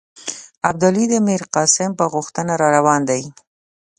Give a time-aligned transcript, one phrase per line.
[0.69, 3.21] ابدالي د میرقاسم په غوښتنه را روان دی.